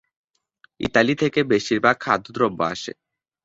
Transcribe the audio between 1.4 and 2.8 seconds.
বেশির ভাগ খাদ্যদ্রব্য